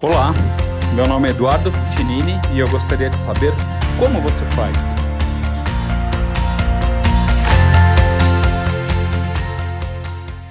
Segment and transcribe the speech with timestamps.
[0.00, 0.32] Olá,
[0.94, 3.52] meu nome é Eduardo Tinini e eu gostaria de saber
[3.98, 4.94] como você faz.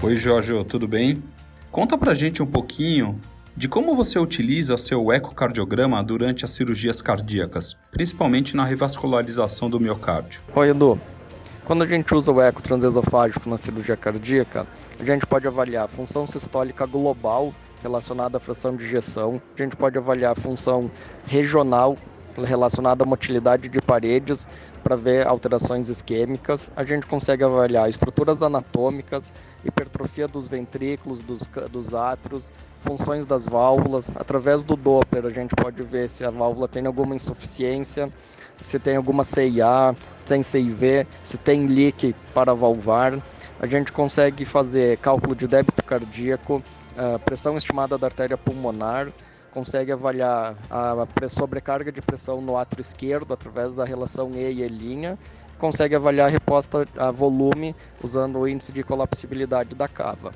[0.04, 1.24] Oi, Jorge, tudo bem?
[1.72, 3.22] Conta pra gente um pouquinho
[3.56, 10.42] de como você utiliza seu ecocardiograma durante as cirurgias cardíacas, principalmente na revascularização do miocárdio.
[10.54, 11.00] Oi, Edu.
[11.64, 14.68] Quando a gente usa o eco transesofágico na cirurgia cardíaca,
[15.00, 17.54] a gente pode avaliar a função sistólica global
[17.88, 19.42] relacionada à fração de ejeção.
[19.58, 20.92] A gente pode avaliar a função
[21.26, 21.98] regional
[22.46, 24.48] relacionada à motilidade de paredes
[24.84, 26.70] para ver alterações isquêmicas.
[26.76, 29.34] A gente consegue avaliar estruturas anatômicas,
[29.66, 34.16] hipertrofia dos ventrículos, dos, dos átrios, funções das válvulas.
[34.16, 38.10] Através do Doppler a gente pode ver se a válvula tem alguma insuficiência,
[38.62, 39.96] se tem alguma CIA,
[40.26, 43.20] tem CIV, se tem leak para valvar.
[43.60, 46.62] A gente consegue fazer cálculo de débito cardíaco,
[46.98, 49.10] a pressão estimada da artéria pulmonar,
[49.52, 55.18] consegue avaliar a sobrecarga de pressão no átrio esquerdo através da relação E e E',
[55.60, 60.34] consegue avaliar a resposta a volume usando o índice de colapsibilidade da cava.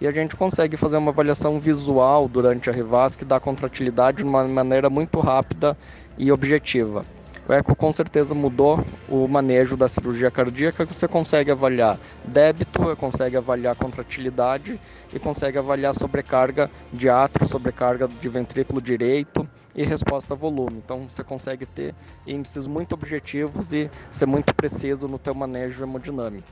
[0.00, 4.24] E a gente consegue fazer uma avaliação visual durante a revas que dá contratilidade de
[4.24, 5.76] uma maneira muito rápida
[6.18, 7.04] e objetiva.
[7.48, 13.36] O eco com certeza mudou o manejo da cirurgia cardíaca, você consegue avaliar débito, consegue
[13.36, 14.80] avaliar contratilidade
[15.12, 20.82] e consegue avaliar sobrecarga de átrio, sobrecarga de ventrículo direito e resposta a volume.
[20.84, 21.94] Então você consegue ter
[22.26, 26.48] índices muito objetivos e ser muito preciso no teu manejo hemodinâmico.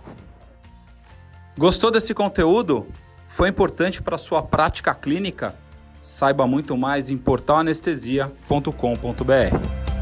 [1.58, 2.86] Gostou desse conteúdo?
[3.26, 5.56] Foi importante para a sua prática clínica?
[6.00, 9.93] Saiba muito mais em portalanestesia.com.br.